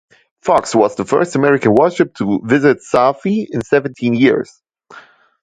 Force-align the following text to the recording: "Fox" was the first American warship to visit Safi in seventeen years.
"Fox" 0.41 0.73
was 0.73 0.95
the 0.95 1.05
first 1.05 1.35
American 1.35 1.75
warship 1.75 2.15
to 2.15 2.41
visit 2.43 2.79
Safi 2.79 3.45
in 3.47 3.61
seventeen 3.63 4.15
years. 4.15 4.59